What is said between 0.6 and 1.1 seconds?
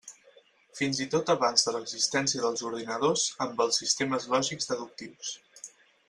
Fins i